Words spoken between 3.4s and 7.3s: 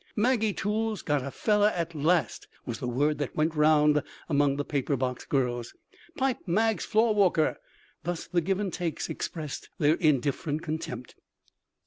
round among the paper box girls. "Pipe Mag's floor